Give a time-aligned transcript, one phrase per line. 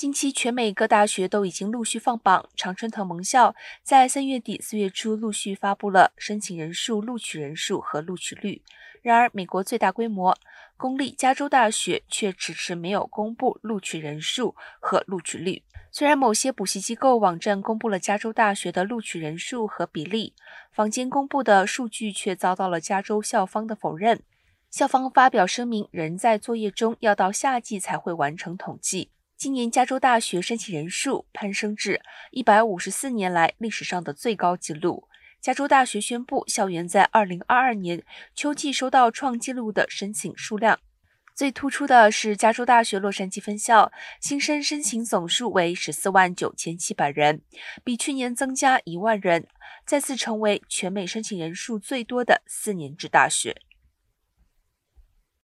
[0.00, 2.48] 近期，全美各大学都已经陆续放榜。
[2.56, 8.62] 常春藤盟校在三月底四月初陆续发布了申请人数、录取人数和录取率。
[9.02, 10.34] 然而，美国最大规模
[10.78, 15.62] 公立加州大学却迟迟没有公布录取人数和录取率。
[15.92, 20.32] 虽然某些补习机构网站公布了加州大学的录取人数和比例，
[20.72, 24.22] 坊间公布的数据却遭到了加州校方的否认。
[24.70, 29.10] 校方发表声明，仍在作业中，要到夏季才会完成统计。
[29.40, 35.08] 今年加州大学申请人数攀升至一百五十四年来历史上的最高纪录。
[35.40, 38.04] 加州大学宣布，校园在二零二二年
[38.34, 40.78] 秋季收到创纪录的申请数量。
[41.34, 43.90] 最突出的是加州大学洛杉矶分校
[44.20, 47.40] 新生申请总数为十四万九千七百人，
[47.82, 49.48] 比去年增加一万人，
[49.86, 53.62] 再次成为全美申请人数最多的四年制大学。